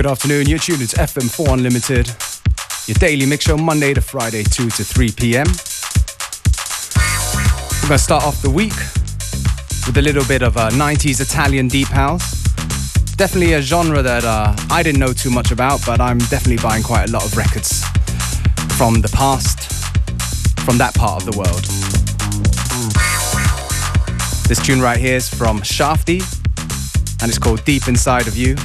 [0.00, 2.06] Good afternoon, you're tuned to FM4 Unlimited,
[2.88, 5.44] your daily mix show Monday to Friday, 2 to 3 p.m.
[7.82, 8.72] We're going to start off the week
[9.86, 12.42] with a little bit of a 90s Italian deep house.
[13.16, 16.82] Definitely a genre that uh, I didn't know too much about, but I'm definitely buying
[16.82, 17.84] quite a lot of records
[18.78, 19.70] from the past,
[20.64, 21.64] from that part of the world.
[24.48, 26.22] This tune right here is from Shafty,
[27.20, 28.56] and it's called Deep Inside of You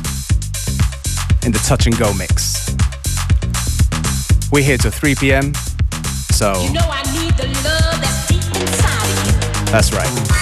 [1.45, 2.76] in the Touch and Go mix.
[4.52, 5.53] We're here till 3 p.m.
[6.31, 9.72] So you know I need the love that's deep inside of you.
[9.72, 10.34] That's right.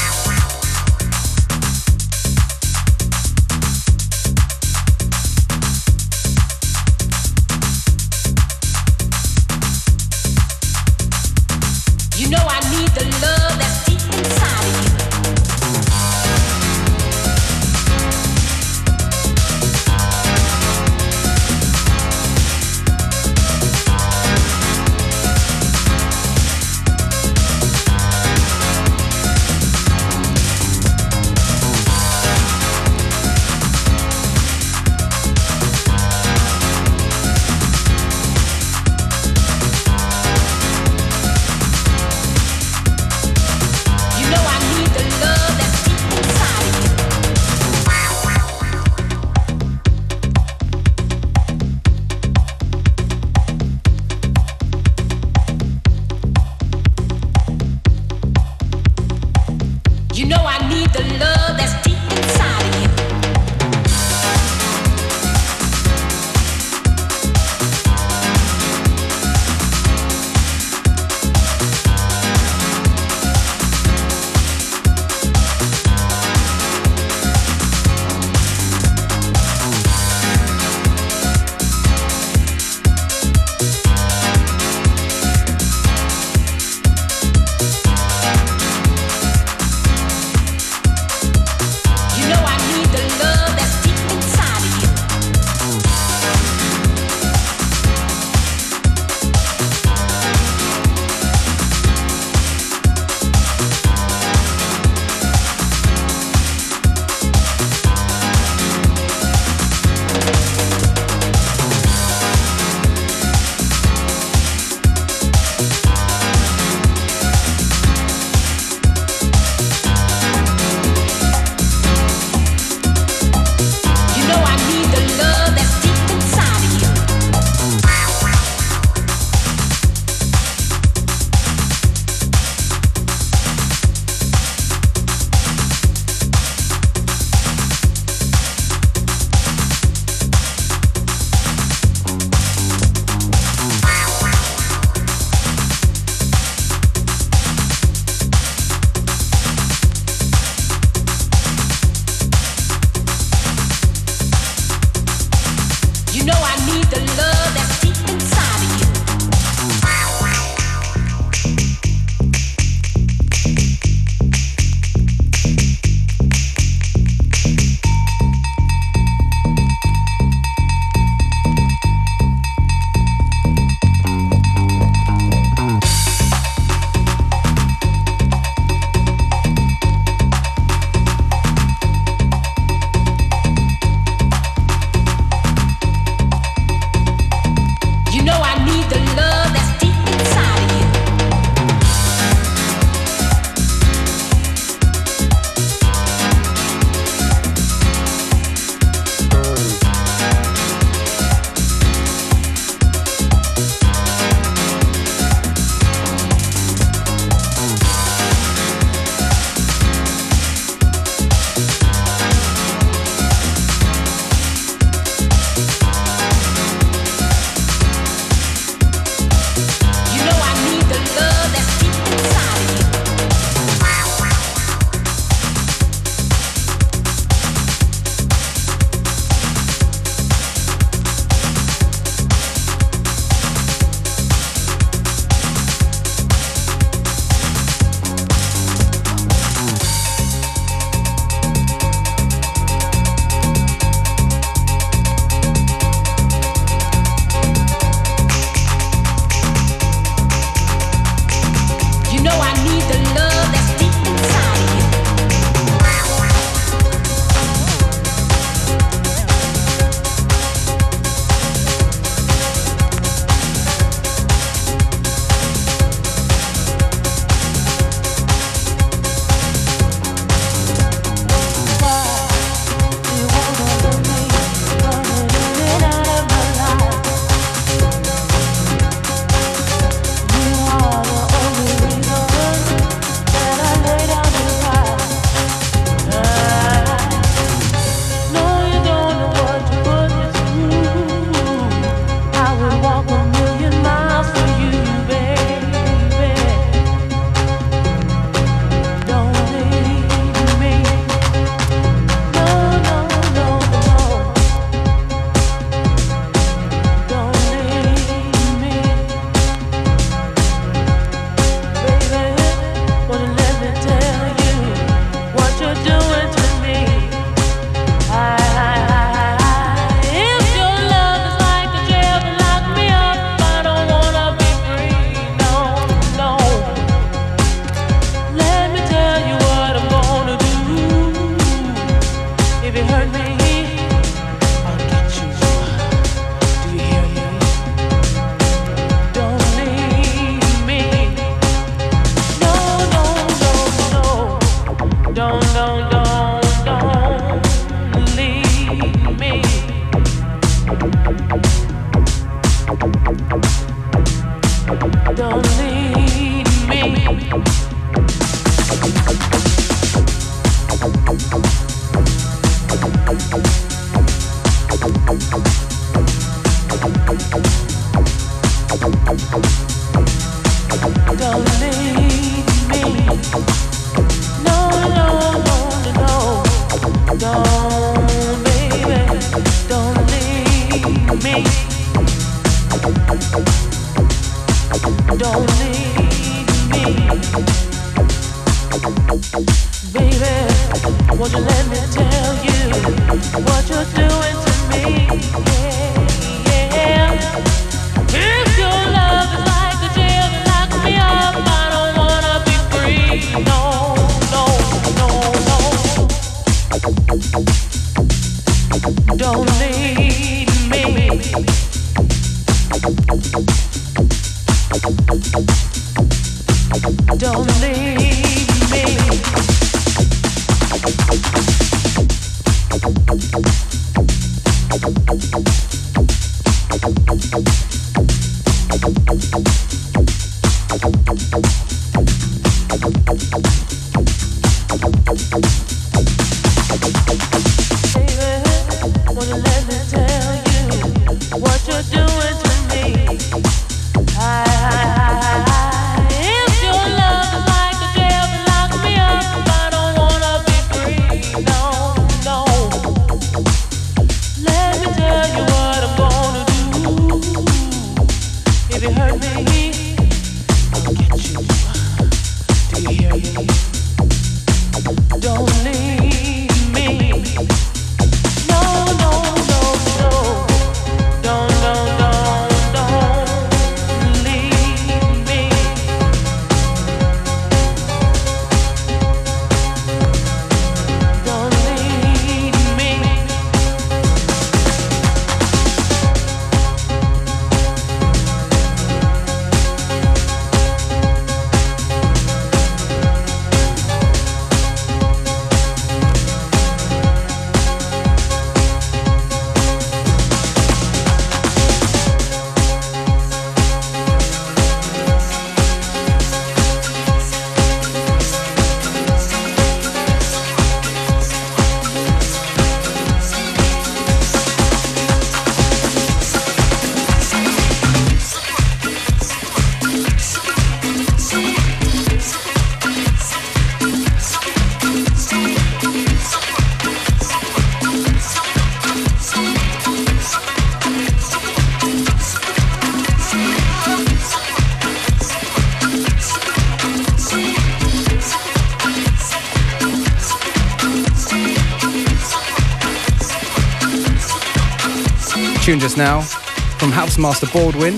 [545.64, 547.94] Tune just now from Housemaster Baldwin,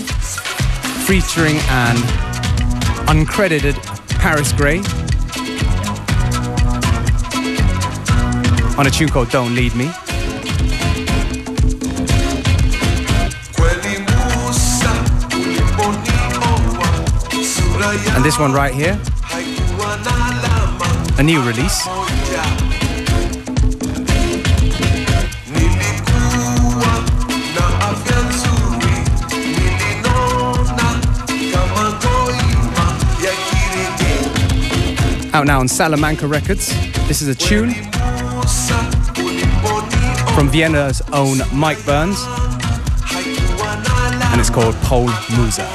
[1.07, 1.95] featuring an
[3.07, 3.73] uncredited
[4.19, 4.77] Paris Grey
[8.77, 9.89] on a tune called Don't Lead Me.
[18.13, 19.01] And this one right here,
[21.17, 21.87] a new release.
[35.35, 36.69] Out now on Salamanca Records.
[37.09, 37.73] This is a tune
[40.33, 42.23] from Vienna's own Mike Burns,
[44.31, 45.74] and it's called Pole Musa.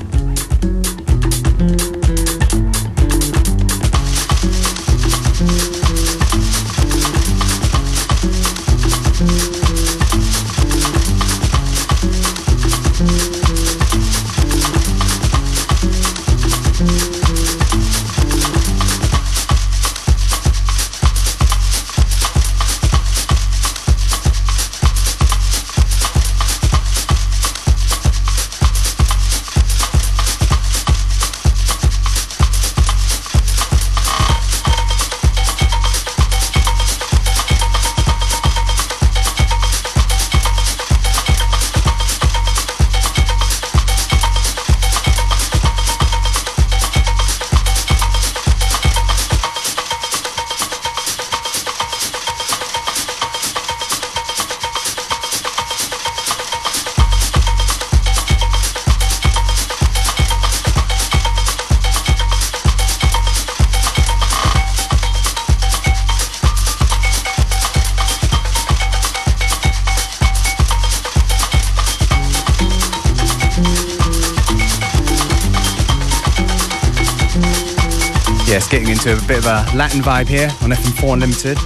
[79.03, 81.57] Into a bit of a Latin vibe here on FM4 Unlimited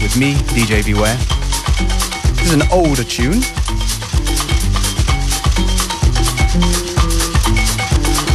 [0.00, 1.16] with me, DJ Beware.
[2.36, 3.42] This is an older tune.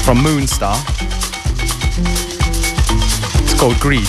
[0.03, 0.75] From Moonstar.
[3.41, 4.05] It's called Greed.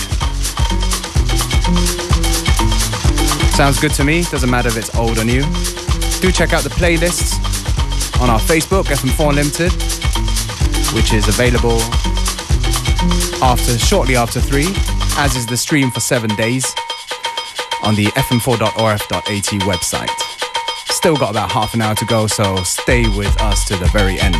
[3.55, 5.43] Sounds good to me, doesn't matter if it's old or new.
[6.19, 7.39] Do check out the playlists
[8.19, 9.71] on our Facebook, FM4 Unlimited,
[10.93, 11.79] which is available
[13.41, 14.67] after shortly after three,
[15.17, 16.65] as is the stream for seven days
[17.83, 19.25] on the fm4.orf.at
[19.63, 20.09] website.
[20.91, 24.19] Still got about half an hour to go, so stay with us to the very
[24.19, 24.35] end.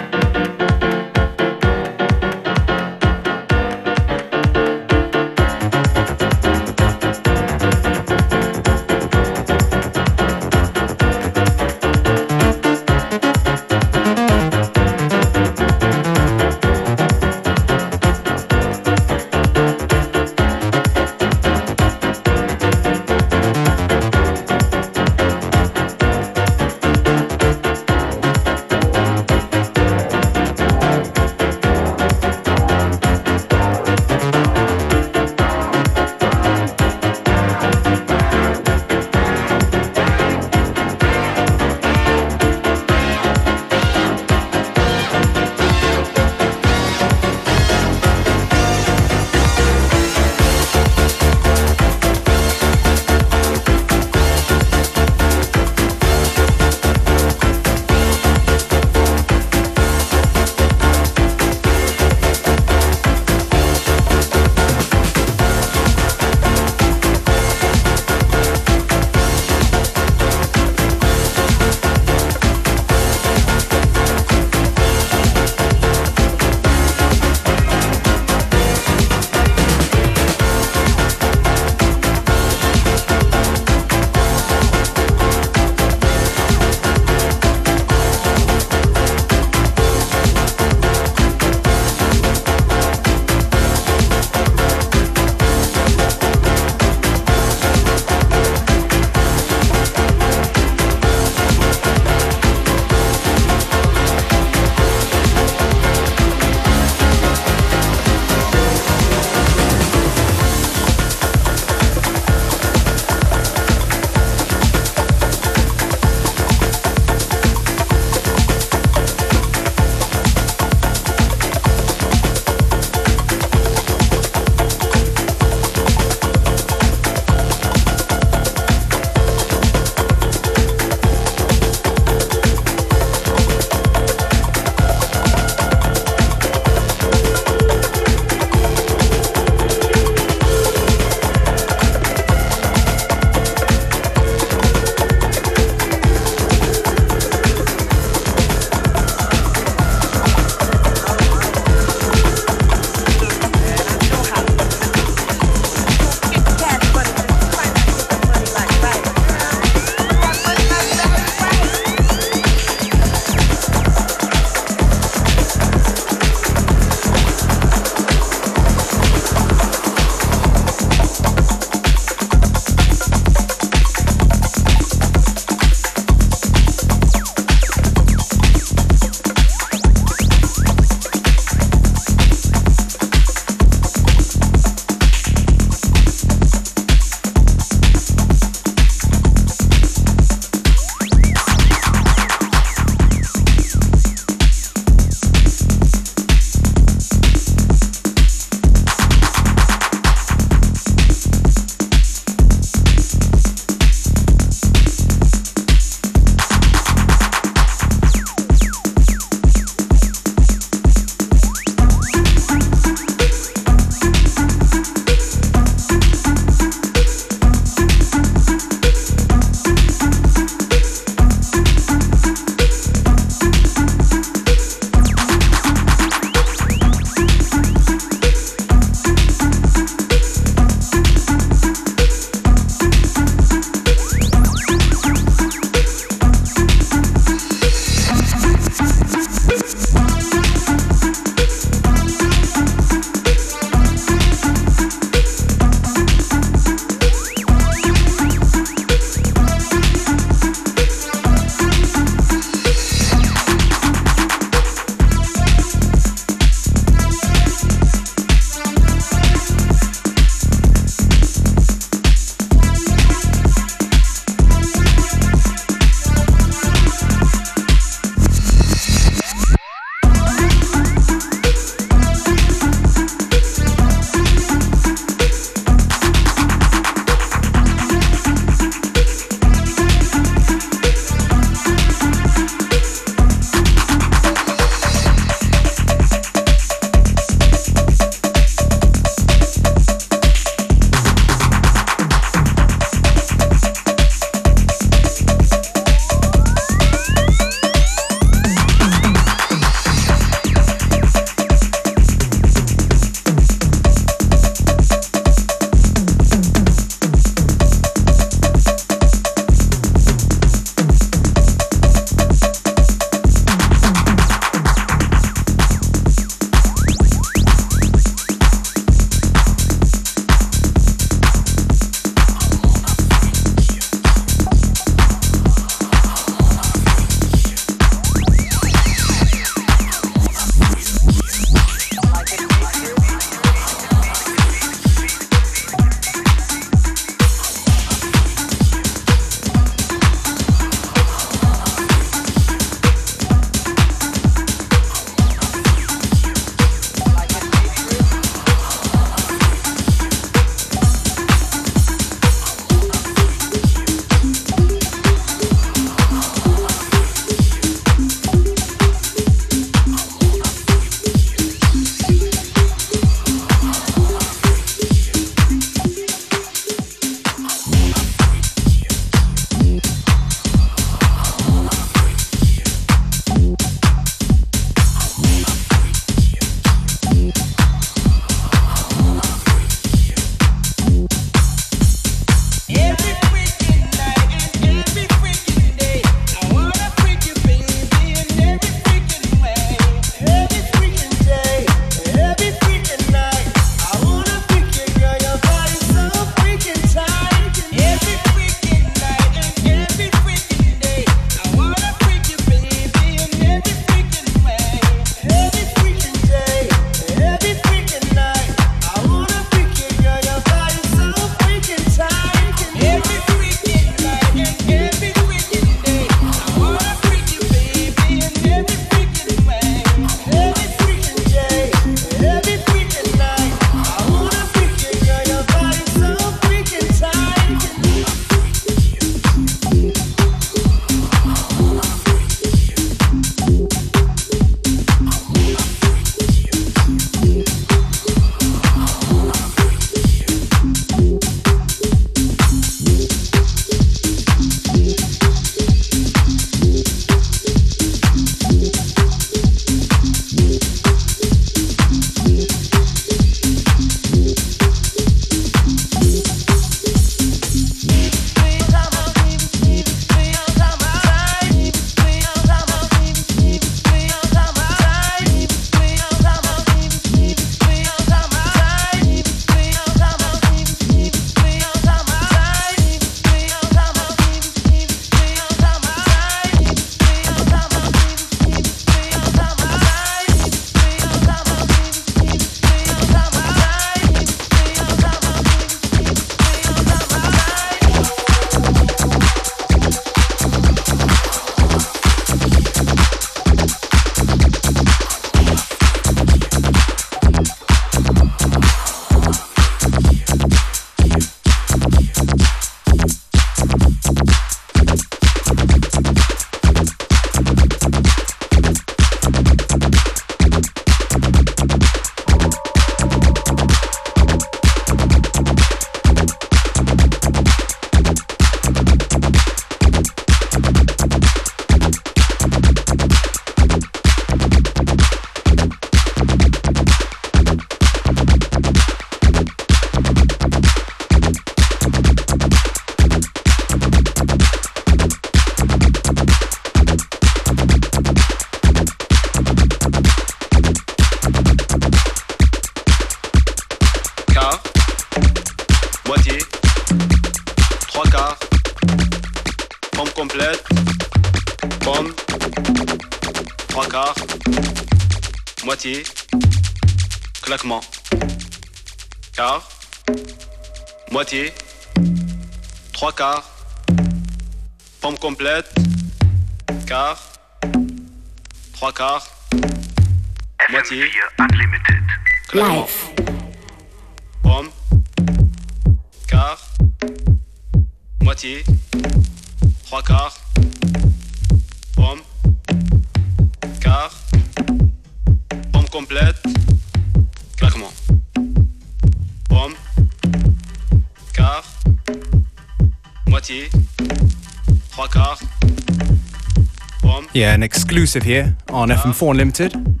[597.38, 600.00] Yeah, an exclusive here on FM4 Unlimited.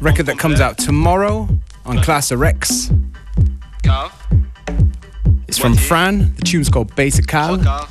[0.00, 1.48] Record that comes out tomorrow
[1.84, 2.90] on Klasse Wrecks.
[5.46, 6.34] It's from Fran.
[6.34, 7.86] The tune's called Basic Trois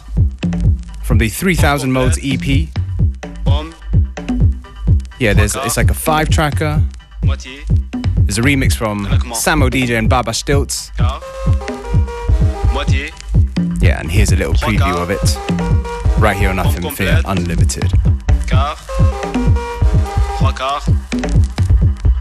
[1.05, 2.67] from the 3000 Modes EP.
[5.19, 6.83] Yeah, there's it's like a five tracker.
[8.25, 10.91] There's a remix from Samo DJ and Baba Stiltz.
[13.81, 17.93] Yeah, and here's a little preview of it right here on FM4 Unlimited.
[18.55, 18.77] Quart,
[20.37, 20.85] trois quarts,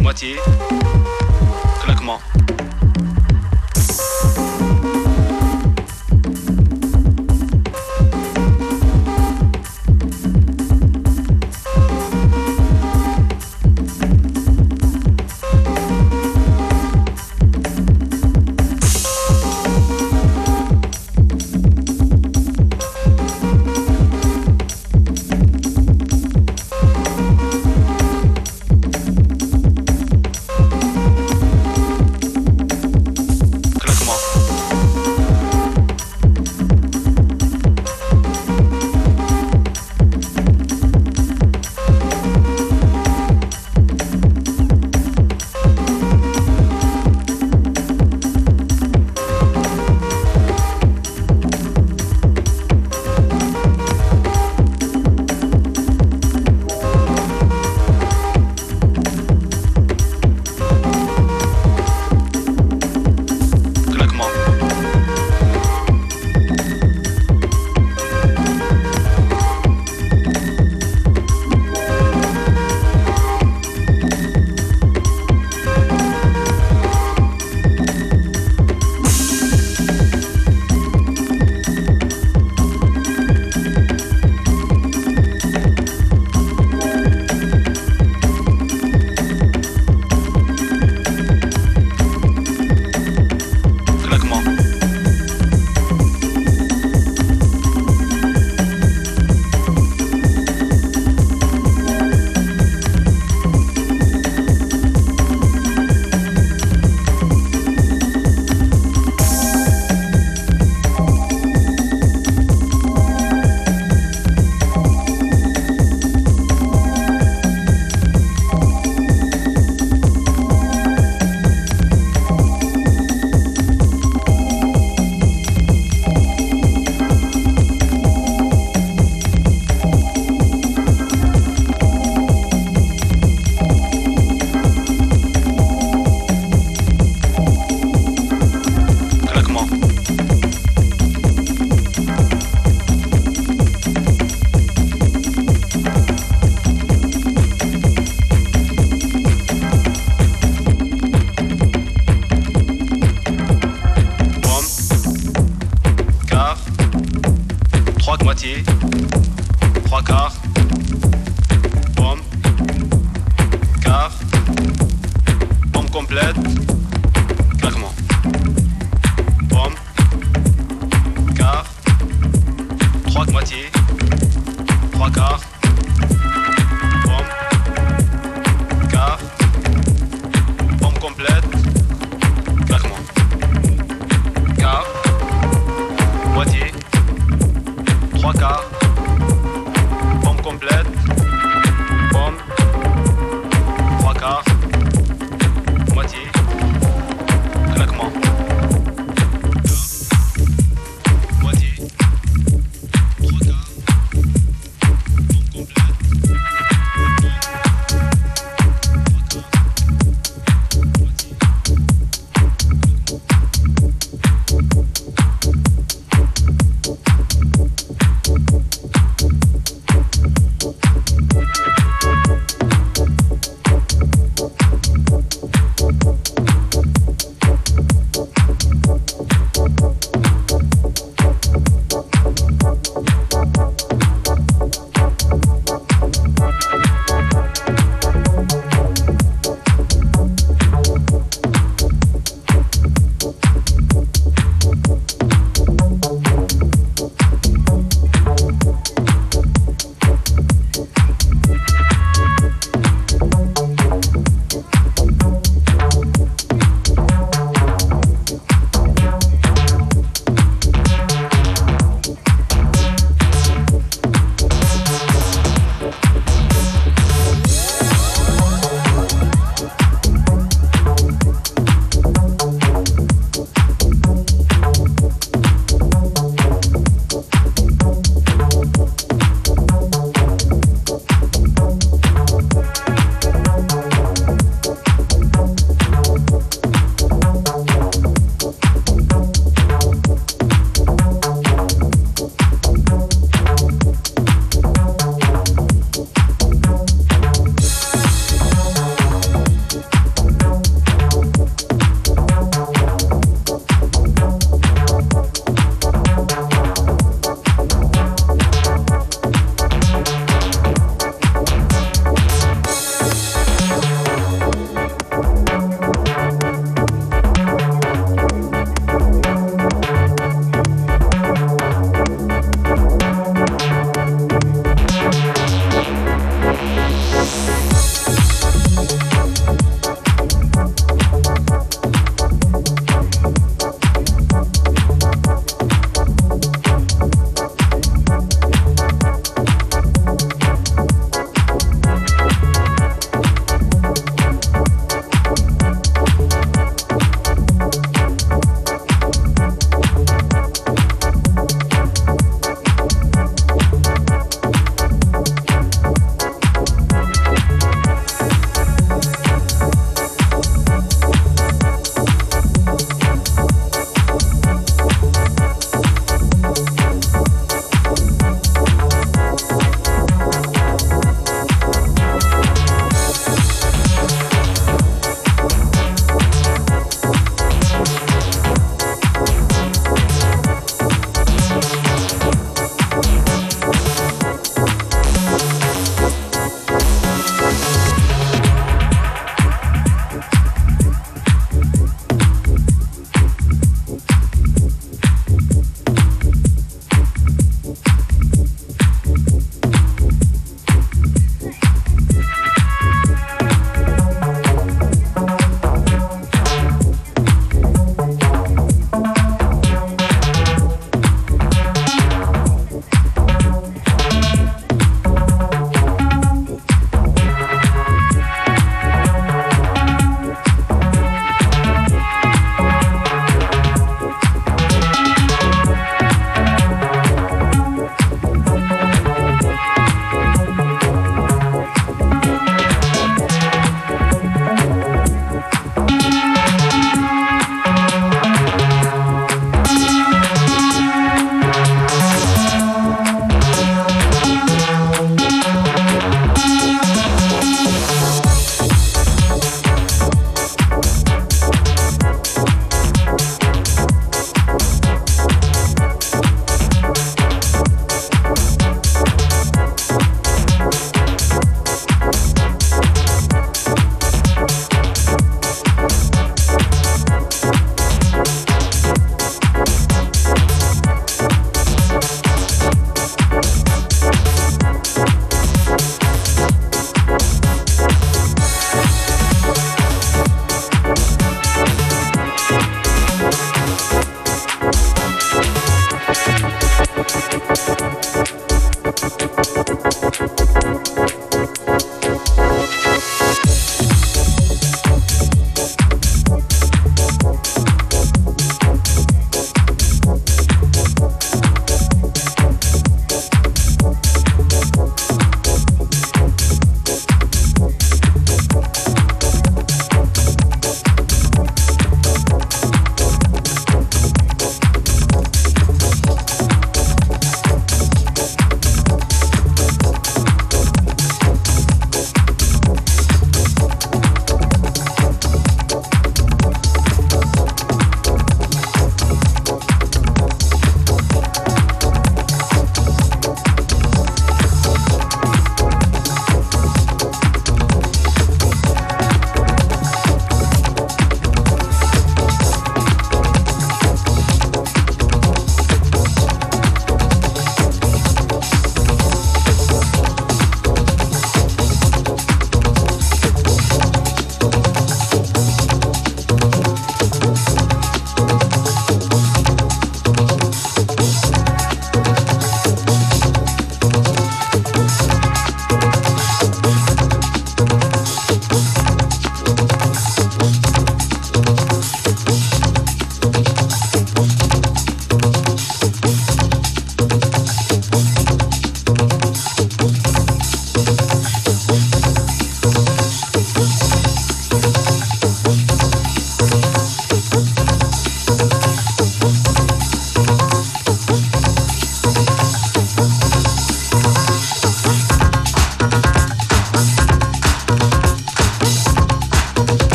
[0.00, 0.34] moitié,
[1.84, 2.18] claquement.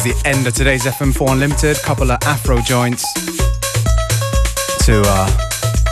[0.00, 3.02] Towards the end of today's FM4 Unlimited, couple of Afro joints
[4.84, 5.28] to, uh,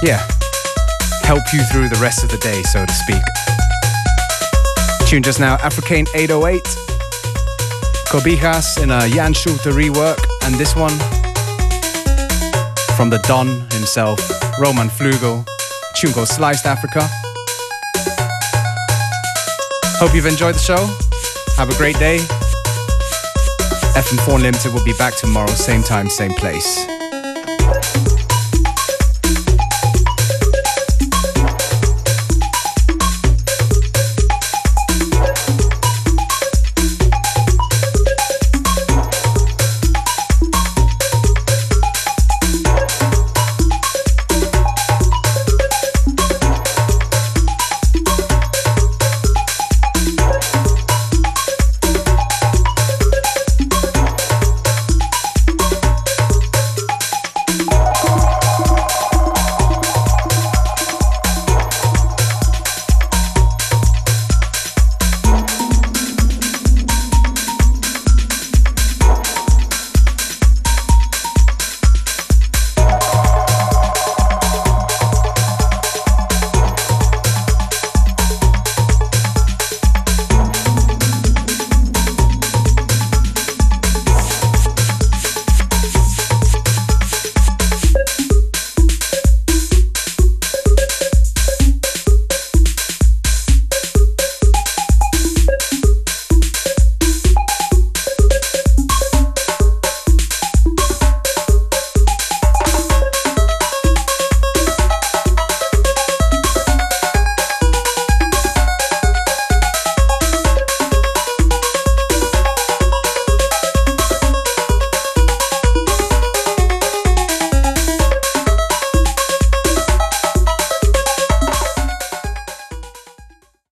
[0.02, 0.26] yeah,
[1.24, 3.22] help you through the rest of the day, so to speak.
[5.06, 6.62] Tune just now, Africaine 808,
[8.06, 10.96] Cobijas in a Jan Schulte rework, and this one
[12.96, 14.20] from the Don himself,
[14.58, 15.46] Roman Flugel,
[15.94, 17.06] tune called Sliced Africa.
[19.98, 20.86] Hope you've enjoyed the show.
[21.56, 22.20] Have a great day.
[23.98, 26.86] FM4 Limited will be back tomorrow, same time, same place.